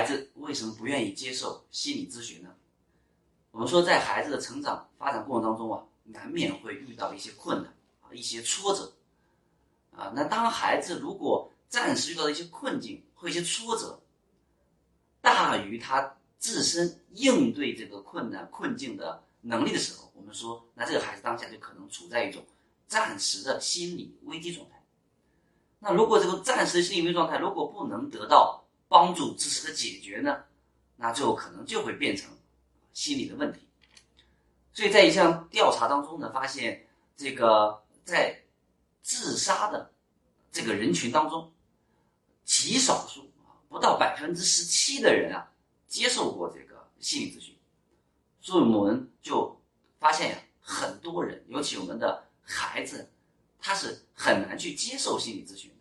[0.00, 2.48] 孩子为什么不愿意接受心理咨询呢？
[3.50, 8.90] 我们说，在孩子的成长发展过程当中啊，难免会遇到一些困难啊，一些挫折
[9.94, 10.10] 啊。
[10.16, 14.00] 那当孩子如果暂时遇到一些困境或一些挫折，
[15.20, 22.42] 大于他自身应对这个困难困境的能力的时候，我们说，那这个孩子当下就可能处在一种
[22.86, 24.82] 暂时的心理危机状态。
[25.78, 28.59] 那如果这个暂时的心理危机状态如果不能得到
[28.90, 30.44] 帮助支持的解决呢，
[30.96, 32.28] 那最后可能就会变成。
[32.92, 33.60] 心理的问题，
[34.72, 38.42] 所以在一项调查当中呢，发现这个在
[39.00, 39.92] 自杀的
[40.50, 41.52] 这个人群当中，
[42.44, 45.48] 极少数啊，不到百分之十七的人啊，
[45.86, 47.56] 接受过这个心理咨询。
[48.40, 49.56] 所以我们就
[50.00, 53.08] 发现呀，很多人，尤其我们的孩子，
[53.60, 55.76] 他是很难去接受心理咨询的。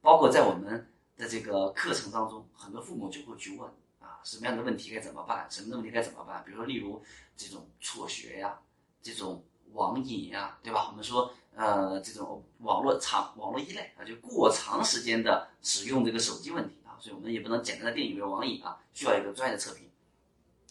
[0.00, 3.68] 包括在我们的这个课程当中，很多父母就会去问
[4.00, 4.20] 啊。
[4.24, 5.46] 什么样的问题该怎么办？
[5.50, 6.42] 什么的问题该怎么办？
[6.46, 7.02] 比如说，例如
[7.36, 8.58] 这种辍学呀，
[9.02, 10.88] 这种网瘾呀，对吧？
[10.88, 19.90] 我们说，呃，这种网络长网络依赖啊，就过长时间的使用这个手机问题啊，所以我们也不能简单的定义为网瘾啊，需要一个专业的测评。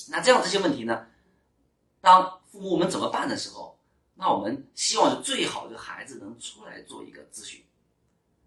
[0.09, 1.07] 那这样这些问题呢，
[1.99, 3.77] 当父母我们怎么办的时候，
[4.15, 7.63] 那我们希望是最好的孩子能出来做一个咨询。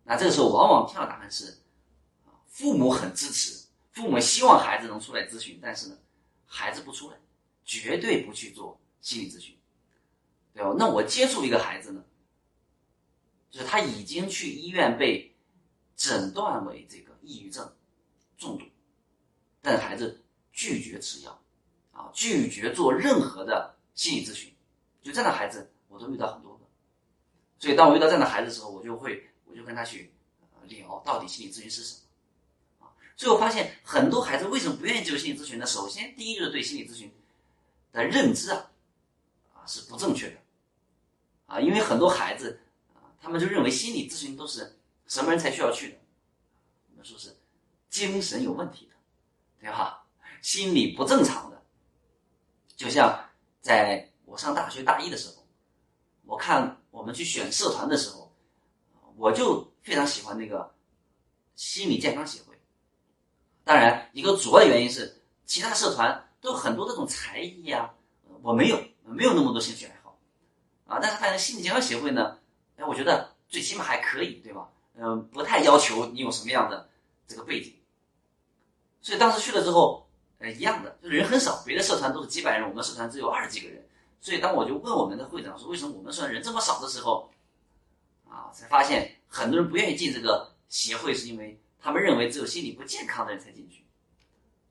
[0.04, 1.58] 那这个时候，往往听到答案是，
[2.61, 3.58] 父母很支持。
[3.92, 5.98] 父母希望孩子能出来咨询，但是呢，
[6.47, 7.16] 孩子不出来，
[7.64, 9.58] 绝对不去做心理咨询，
[10.55, 10.72] 对吧？
[10.78, 12.05] 那我接触一个孩子呢，
[13.50, 15.34] 就是他已经去医院被
[15.97, 17.75] 诊断为这个抑郁症
[18.38, 18.64] 重度，
[19.61, 20.22] 但孩子
[20.53, 21.42] 拒绝吃药，
[21.91, 24.55] 啊，拒绝做任何的心理咨询，
[25.03, 26.64] 就这样的孩子我都遇到很多个，
[27.58, 30.12] 所以当我遇到这样的孩子的时候，我就会我就跟他去
[30.69, 32.00] 聊到底心理咨询是什么。
[33.20, 35.66] 最后发现，很多孩子为什么不愿意接受心理咨询呢？
[35.66, 37.12] 首先，第一就是对心理咨询
[37.92, 38.70] 的认知啊，
[39.52, 40.36] 啊是不正确的，
[41.44, 42.58] 啊，因为很多孩子
[42.94, 44.75] 啊，他们就认为心理咨询都是
[45.06, 45.98] 什么人才需要去的？
[46.92, 47.36] 我们说是
[47.91, 48.97] 精神有问题的，
[49.60, 50.02] 对吧？
[50.41, 51.62] 心理不正常的。
[52.75, 53.22] 就像
[53.60, 55.47] 在我上大学大一的时候，
[56.25, 58.34] 我看我们去选社团的时候，
[59.19, 60.75] 我就非常喜欢那个
[61.54, 62.50] 心理健康协会。
[63.70, 67.88] 当然，一个主要的原因是，其他社团都有很多这种才艺啊，
[68.42, 70.19] 我没有，没有那么多兴趣爱好，
[70.88, 72.36] 啊，但是他的心理健康协会呢，
[72.76, 74.69] 哎，我觉得最起码还可以，对吧？
[74.97, 76.91] 嗯，不太要求你有什么样的
[77.28, 77.72] 这个背景，
[79.00, 80.04] 所以当时去了之后，
[80.41, 83.88] 呃，一样的，就人很少，别的社团都是几百人，我们社团只有二十几个人，
[84.20, 87.31] 所以当我就问我们的会长说，为什么我们社团人这么少的时候，
[88.28, 91.56] 啊，才发现很多人不愿意进这个协会，是因为。
[91.80, 93.84] 他们认为只有心理不健康的人才进去，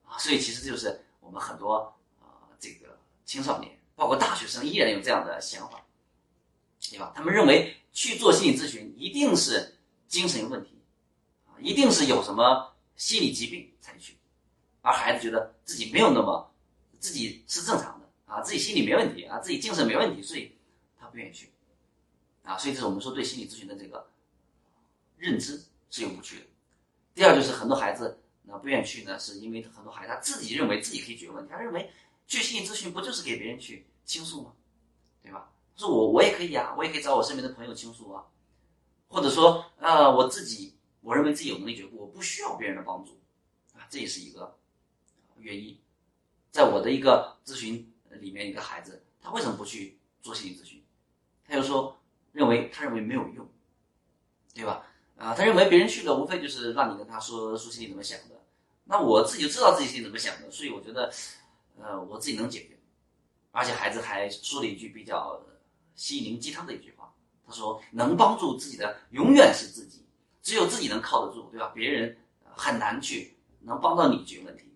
[0.06, 1.76] 啊，所以其实就是我们很多
[2.20, 5.84] 啊，这个青少年，包括大学生，依然有这样的想法，
[6.90, 7.12] 对吧？
[7.16, 9.76] 他们认为去做心理咨询一定是
[10.08, 10.80] 精神有问题，
[11.48, 14.16] 啊，一定是有什么心理疾病才去，
[14.82, 16.54] 而孩子觉得自己没有那么，
[17.00, 20.56] 自己是正常的啊，自己心理没问题啊，自己精神没问题，所以
[21.00, 21.52] 他不愿意去，
[22.44, 24.10] 啊，所以这是我们说对心理咨询的这个
[25.18, 26.46] 认知是有误区的。
[27.20, 31.92] 第二就是很多孩子那不愿意去呢，是因为很多孩子他自己认为自己可以解决问题，他认为
[32.28, 34.54] 去心理咨询不就是给别人去倾诉吗？
[35.22, 35.52] 对吧？
[35.76, 38.24] 说我我也可以啊，我也可以找我身边的朋友倾诉啊，
[39.10, 43.20] 或者说呃我自己我认为自己有能力解决，我不需要别人的帮助
[43.74, 44.58] 啊，这也是一个
[45.40, 45.78] 原因。
[46.52, 50.82] 在我的一个咨询里面，一个孩子他为什么不去做心理咨询？
[51.46, 52.00] 他就说
[52.32, 53.46] 认为他认为没有用，
[54.54, 54.88] 对吧？
[55.20, 58.36] 啊，他认为别人去了，无非就是让你跟他说说心里怎么想的。
[58.86, 61.12] 那我自己知道自己心里怎么想的，所以我觉得，
[61.78, 62.80] 呃，我自己能解决。
[63.52, 65.42] 而且孩子还说了一句比较
[65.94, 67.14] 心灵鸡汤的一句话，
[67.46, 70.06] 他说：“能帮助自己的永远是自己，
[70.42, 71.70] 只有自己能靠得住，对吧？
[71.76, 72.18] 别人
[72.56, 74.74] 很难去能帮到你解决问题。”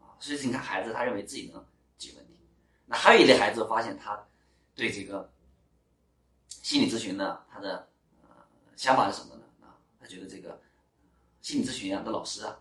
[0.00, 1.62] 啊，所以你看，孩子他认为自己能
[1.98, 2.40] 解决问题。
[2.86, 4.18] 那还有一类孩子发现，他
[4.74, 5.30] 对这个
[6.48, 7.86] 心理咨询呢，他的。
[8.78, 9.42] 想法是什么呢？
[9.60, 10.62] 啊，他觉得这个
[11.42, 12.56] 心理咨询啊的老师啊，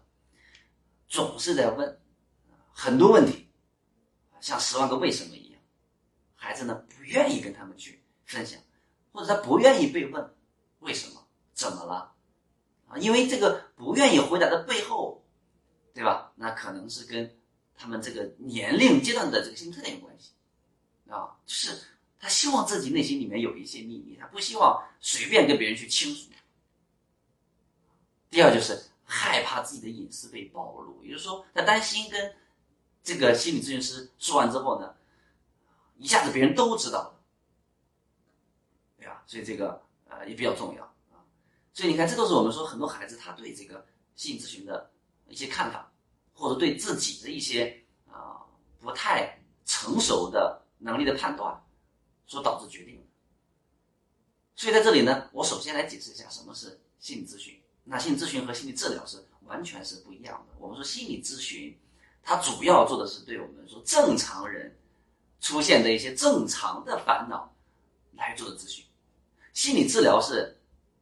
[1.08, 2.02] 总是在问
[2.74, 3.48] 很多问题，
[4.42, 5.62] 像十万个为什么一样，
[6.36, 8.60] 孩子呢不愿意跟他们去分享，
[9.12, 10.36] 或者他不愿意被问
[10.80, 11.24] 为什么
[11.54, 12.16] 怎么了
[12.88, 12.98] 啊？
[12.98, 15.24] 因为这个不愿意回答的背后，
[15.94, 16.34] 对吧？
[16.36, 17.40] 那可能是跟
[17.76, 20.32] 他们这个年龄阶段的这个心理特点有关系
[21.08, 21.80] 啊，就是。
[22.20, 26.30] 他希望自己内心里面有一些秘密，他不希望随便跟别人去倾诉。
[28.30, 32.36] 第二就是害怕自己的隐私被暴露，也就是说，他担心跟
[33.02, 34.94] 这个心理咨询师说完之后呢，
[35.98, 37.24] 一下子别人都知道了，
[38.98, 39.24] 对吧？
[39.26, 41.24] 所以这个呃也比较重要啊。
[41.74, 43.86] 所以你看，这都是我们说很多孩子他对这个
[44.16, 44.92] 心理咨询的
[45.30, 45.90] 一些看法，
[46.34, 47.82] 或者对自己的一些
[48.12, 48.44] 啊
[48.80, 51.58] 不太成熟的能力的判断
[52.28, 53.04] 所导致决定的。
[54.56, 57.60] 所以在这里呢，我首先来解释一下什么是心理咨询。
[57.84, 60.56] 那心理咨询和心理治疗是完全是不一样的。
[60.60, 61.78] 我们说心理咨询，
[62.22, 64.78] 它主要做的是对我们说正常人
[65.40, 67.56] 出现的一些正常的烦恼
[68.14, 68.84] 来做的咨询。
[69.54, 70.58] 心理治疗是，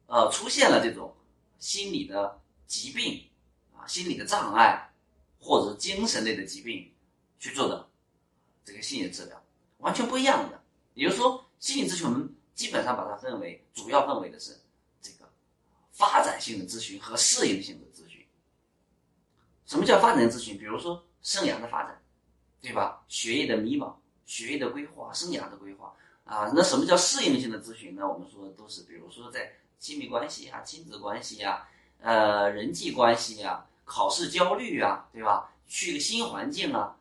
[0.06, 1.12] 呃，出现了这种
[1.58, 3.28] 心理的疾病
[3.74, 4.90] 啊、心理的障碍
[5.40, 6.94] 或者精神类的疾病
[7.40, 7.88] 去做的
[8.64, 9.42] 这个心理治疗，
[9.78, 10.62] 完全不一样的。
[10.96, 14.58] 也就是说，心理咨询我们基本上把它分为主要分为的是
[15.00, 15.30] 这个。
[15.92, 18.26] 发展性的咨询和适应性的咨询。
[19.66, 20.58] 什么叫发展咨询？
[20.58, 22.00] 比如说生涯的发展，
[22.60, 23.02] 对吧？
[23.08, 23.94] 学业的迷茫、
[24.26, 25.94] 学业的规划、生涯的规划
[26.24, 26.50] 啊。
[26.54, 28.06] 那什么叫适应性的咨询呢？
[28.06, 31.68] 我们说都是，比如说在亲密关系啊、亲子关系呀、
[32.00, 35.52] 呃人际关系呀、考试焦虑啊，对吧？
[35.68, 36.96] 去一个新环境啊，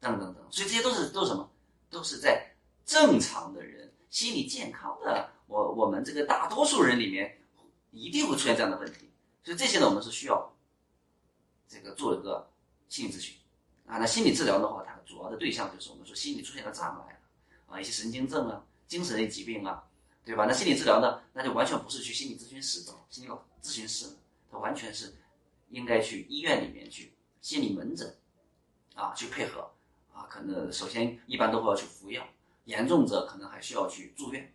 [0.00, 0.46] 等等等。
[0.50, 1.50] 所以这些都是都是什么？
[1.90, 2.54] 都是在
[2.86, 7.36] 正常的人、心理健康的我我们这个大多数人里面。
[7.92, 9.08] 一定会出现这样的问题，
[9.42, 10.54] 所以这些呢，我们是需要
[11.66, 12.46] 这个做一个
[12.90, 13.34] 心理咨询
[13.86, 13.96] 啊。
[13.96, 17.18] 那心理治疗的话，它主要的对象就是我们说心理出现了障碍
[17.66, 19.82] 啊，一些神经症啊、精神类疾病啊，
[20.26, 20.44] 对吧？
[20.44, 23.30] 那心理治疗呢，那就完全不是去心理咨询室找心理
[23.62, 24.14] 咨询师，
[24.50, 25.14] 它完全是
[25.70, 28.14] 应该去医院里面去心理门诊
[28.94, 29.70] 啊去配合
[30.12, 30.26] 啊。
[30.28, 32.28] 可能首先一般都会要去服药，
[32.66, 34.52] 严重者可能还需要去住院。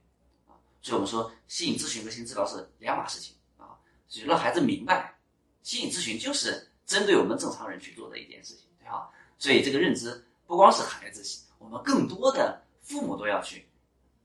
[0.47, 3.77] 啊所以我们说，心理咨询和心理治疗是两码事情啊，
[4.07, 5.15] 所以让孩子明白，
[5.61, 9.11] 心理咨询就是针对我们正常人去做的一件事情，对吧？
[9.37, 11.23] 所以这个认知不光是孩子，
[11.59, 13.67] 我们更多的父母都要去，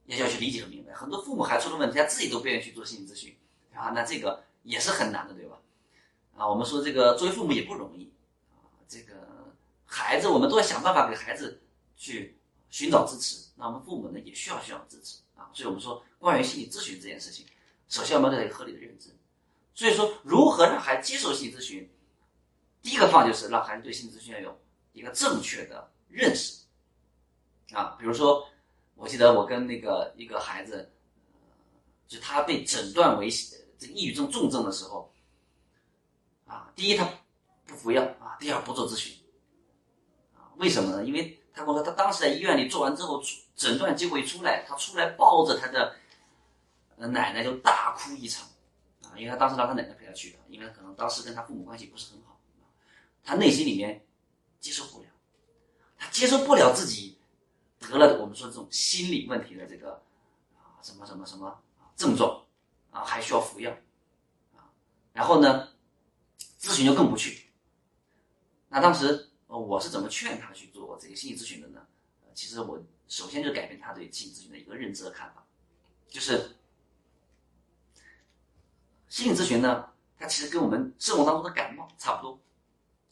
[0.05, 0.93] 也要去理解和明白。
[0.93, 3.37] 很多父母还出了问题，他自己都不愿意去做心理咨询，
[3.71, 3.91] 对吧？
[3.93, 5.57] 那这个也是很难的，对吧？
[6.37, 8.11] 啊，我们说这个作为父母也不容易
[8.51, 9.13] 啊，这个
[9.85, 11.61] 孩子我们都要想办法给孩子
[11.95, 12.36] 去
[12.69, 15.19] 寻找支持，那我们父母呢也需要需要支持。
[15.35, 17.45] 啊，所以我们说，关于心理咨询这件事情，
[17.87, 19.09] 首先我们要有一个合理的认知。
[19.73, 21.87] 所以说，如何让孩子接受心理咨询，
[22.81, 24.59] 第一个方就是让孩子对心理咨询要有
[24.93, 26.65] 一个正确的认识。
[27.71, 28.47] 啊，比如说，
[28.95, 30.91] 我记得我跟那个一个孩子，
[32.07, 33.29] 就他被诊断为
[33.77, 35.13] 这抑郁症重症的时候，
[36.47, 37.07] 啊，第一他
[37.67, 39.15] 不服药啊，第二不做咨询，
[40.55, 41.05] 为什么呢？
[41.05, 43.21] 因为他跟我说，他当时在医院里做完之后。
[43.57, 45.95] 诊断结果一出来，他出来抱着他的
[46.95, 48.47] 奶奶就大哭一场
[49.01, 49.17] 啊！
[49.17, 52.39] 因为他当时让他奶奶陪他去的，因为可能当时跟他父母关系不是很好，
[53.23, 54.05] 他内心里面
[54.59, 55.07] 接受不了，
[55.97, 57.17] 他接受不了自己
[57.79, 60.03] 得了我们说这种心理问题的这个
[60.53, 61.59] 啊什么什么什么
[61.95, 62.39] 症状
[62.91, 63.71] 啊，还需要服药
[64.55, 64.69] 啊，
[65.13, 65.67] 然后呢，
[66.61, 67.49] 咨询就更不去。
[68.69, 71.85] 那当时我是怎么劝他去做这个心理咨询的呢？
[72.35, 72.81] 其实我。
[73.09, 75.41] 首先就改变他对心理咨询的一个认知和看法，
[76.09, 76.53] 就是
[79.07, 79.89] 心理咨询呢，
[80.19, 82.37] 它其实跟我们生活当中的感冒差不多。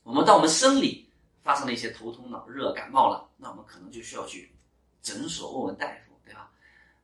[0.03, 1.09] 我们当我们生理
[1.45, 4.53] 发生了一些头痛脑热、感冒了，那我们可能就需要去
[5.01, 6.51] 诊所问问大夫，对吧？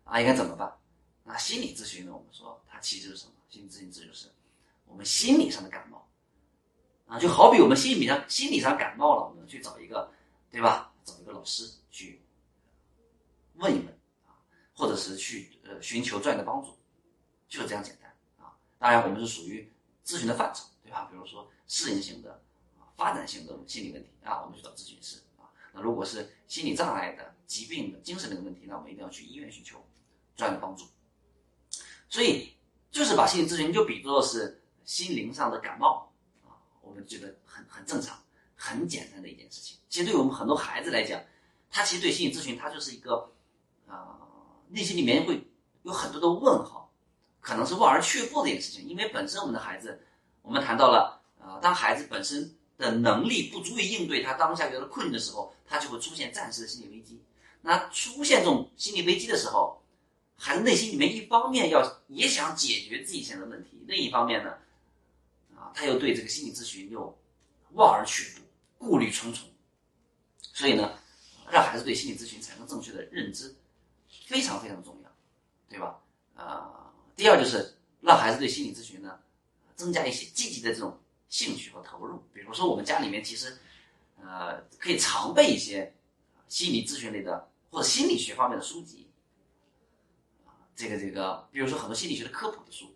[0.03, 0.70] 啊，应该怎么办？
[1.24, 2.12] 那心理咨询呢？
[2.13, 3.32] 我们说它其实是什么？
[3.50, 4.27] 心理咨询这就是
[4.86, 6.05] 我们心理上的感冒
[7.12, 10.10] 啊，就好比我们心理上心理上感冒了，我们去找一个，
[10.50, 10.94] 对吧？
[11.03, 12.22] 找一个老师去。
[13.56, 13.88] 问一问
[14.25, 14.39] 啊，
[14.74, 16.70] 或者是去呃寻求专业的帮助，
[17.50, 18.56] 就是这样简单啊。
[18.80, 19.70] 当然，我们是属于
[20.06, 21.10] 咨询的范畴，对吧？
[21.12, 22.41] 比如说适应性的、
[22.96, 25.51] 发展性的心理问题啊，我们去找咨询师啊。
[25.74, 29.86] 那如果是心理障碍的、疾病的、精神类的问题，那我们一定要去医院寻求
[30.38, 30.86] 专业的帮助。
[32.10, 32.56] 所以，
[32.89, 36.11] 就是把心理咨询就比作是心灵上的感冒，
[36.91, 38.21] 我们觉得很很正常、
[38.55, 39.77] 很简单的一件事情。
[39.88, 41.21] 其实，对于我们很多孩子来讲，
[41.69, 43.31] 他其实对心理咨询，他就是一个。
[43.88, 44.19] 啊，
[44.69, 45.45] 内心里面会
[45.83, 46.89] 有很多的问号，
[47.41, 48.88] 可能是望而却步的一件事情。
[48.88, 50.00] 因为本身我们的孩子，
[50.41, 57.21] 我们谈到了，啊，当孩子本身的能力不足以应对他当下遇到困境的时候，他就会出现暂时的心理危机。
[57.62, 59.81] 那出现这种心理危机的时候，
[60.38, 64.53] 孩子内心里面一方面要也想解决自己现在的问题，另一方面呢，
[65.74, 67.18] 他又对这个心理咨询又
[67.72, 68.46] 望而却步，
[68.78, 69.48] 顾虑重重。
[70.54, 70.98] 所以呢，
[71.51, 73.56] 让孩子对心理咨询产生正确的认知。
[74.28, 75.12] 非常非常重要，
[75.68, 76.00] 对吧？
[76.36, 79.20] 啊，第二就是让孩子对心理咨询呢，
[79.75, 80.98] 增加一些积极的这种
[81.28, 82.22] 兴趣和投入。
[82.34, 83.58] 比如说，我们家里面其实，
[84.22, 85.94] 呃，可以常备一些
[86.48, 89.10] 心理咨询类的或者心理学方面的书籍。
[90.75, 92.96] 这个这个，比如说很多心理学的科普的书，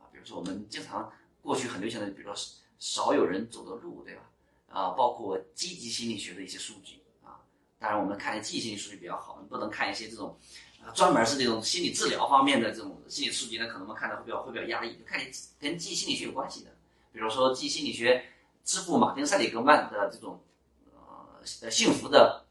[0.00, 1.12] 啊，比如说我们经常
[1.46, 2.34] 过去很流行的，比如说
[2.80, 4.22] 少有人走的路，对吧？
[4.68, 7.38] 啊，包括积极心理学的一些数据啊。
[7.78, 10.36] 当然，我们看积极心理数据比较好，你不能看一些这种
[10.82, 14.98] 啊专门是这种心理治疗方面的这种心理数据呢，可能我们看的会比较会比较压抑。
[15.06, 15.20] 看
[15.60, 16.70] 跟积极心理学有关系的，
[17.12, 18.22] 比如说积极心理学
[18.64, 20.42] 之父马丁塞里格曼的这种
[20.90, 22.44] 呃幸福的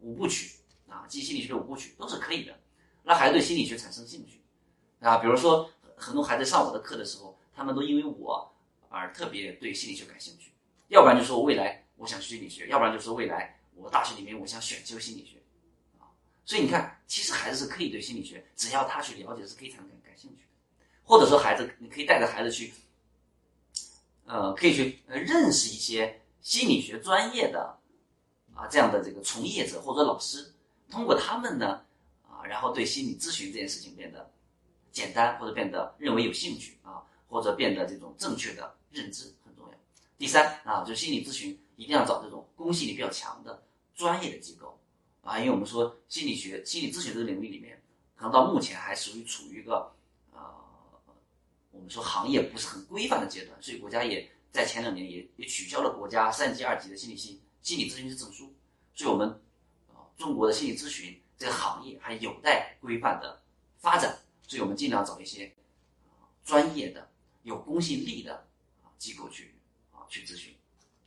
[0.00, 2.56] 五部曲啊，积极心理学的五部曲都是可以的。
[3.02, 4.40] 让孩子对心理学产生兴趣，
[5.00, 8.54] 啊，比如说很多孩子上我的课的时候，他们都因为我
[8.90, 10.52] 而特别对心理学感兴趣，
[10.88, 15.38] 要不然就说未来我想学心理学，要不然就说未来我大学里面我想选修心理学，
[15.98, 16.04] 啊，
[16.44, 20.48] 所以你看，其实孩子是可以对心理学，只要他去了解，是可以产生感兴趣的，
[21.02, 22.74] 或者说孩子你可以带着孩子去，
[24.26, 27.78] 呃，可以去认识一些心理学专业的
[28.54, 30.52] 啊这样的这个从业者或者老师，
[30.90, 31.82] 通过他们呢。
[32.28, 34.30] 啊然后对心理咨询这件事情变得
[34.92, 36.75] 简单，或者变得认为有兴趣，
[37.36, 39.74] 或者变得这种正确的认知很重要。
[40.16, 43.62] 第三啊，就心理咨询一定要找这种公信力比较强的
[43.94, 44.80] 专业的机构
[45.20, 47.78] 啊，因为我们说心理学、心理咨询这个领域里面，
[48.14, 49.92] 可能到目前还属于处于一个
[50.32, 50.40] 呃，
[51.72, 58.50] 我们说行业不是很规范的阶段，所以国家也在前两年也也取消了国家三级、二级的心理心心理咨询师证书，
[58.94, 59.28] 所以我们
[59.92, 61.20] 啊，中国的心理咨询。
[61.38, 63.42] 这个行业还有待规范的
[63.76, 65.54] 发展，所以我们尽量找一些
[66.46, 67.06] 专业的、
[67.46, 68.46] 有公信力的
[68.98, 69.54] 机构去
[69.92, 70.54] 啊去咨询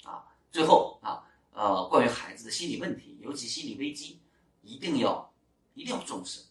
[0.03, 0.25] 啊。
[0.51, 4.19] 最后啊呃，关于孩子的心理问题，尤其心理危机，
[4.62, 5.31] 一定要
[5.74, 6.41] 一定要重视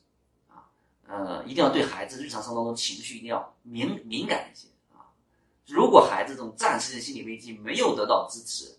[0.49, 0.71] 啊
[1.07, 5.11] 呃，一定要对孩子日常生活当中情绪一定要敏敏感一些啊。
[5.67, 8.79] 如果孩子这种暂时的心理危机没有得到支持，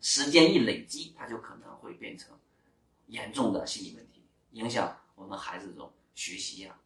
[0.00, 2.38] 时间一累积，他就可能会变成。
[3.08, 6.76] 严重的心理问题影响我们孩子这种学习呀、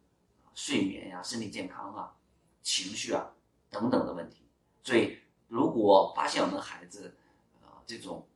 [0.53, 2.15] 睡眠呀、身体健康啊、
[2.63, 3.29] 情绪啊
[3.69, 4.37] 等等的问题。
[4.83, 7.15] 所以，如果发现我们的孩子
[7.61, 8.27] 啊这种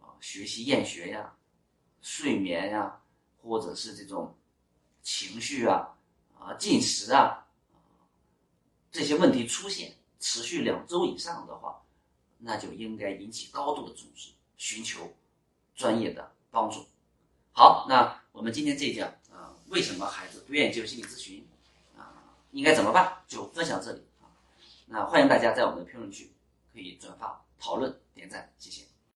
[0.00, 1.34] 啊学习厌学呀、
[2.02, 3.00] 睡眠呀，
[3.42, 4.36] 或者是这种
[5.02, 5.96] 情绪啊、
[6.38, 7.46] 啊进食啊
[8.92, 11.80] 这些问题出现持续两周以上的话，
[12.38, 15.12] 那就应该引起高度的重视，寻求
[15.74, 16.84] 专业的帮助。
[17.52, 21.46] 好，那我们今天这一讲啊，为什么孩子不愿意接受心理咨询？
[22.52, 23.22] 应该怎么办？
[23.26, 24.26] 就分享这里啊。
[24.86, 26.32] 那欢迎大家在我们的评论区
[26.72, 28.89] 可以转发、讨论、点赞，谢谢。